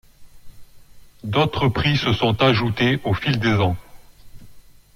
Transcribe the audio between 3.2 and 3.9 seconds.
des ans.